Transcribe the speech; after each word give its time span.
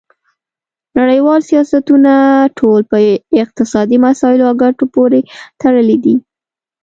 نړیوال 0.99 1.39
سیاستونه 1.49 2.13
ټول 2.59 2.81
په 2.91 2.97
اقتصادي 3.43 3.97
مسایلو 4.07 4.47
او 4.49 4.55
ګټو 4.63 4.85
پورې 4.95 5.19
تړلي 5.61 5.97
دي 6.03 6.15